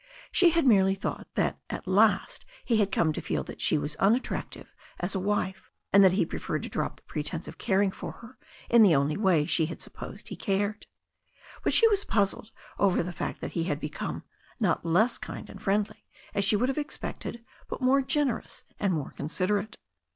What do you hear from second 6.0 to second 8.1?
that he preferred to drop the pretence of caring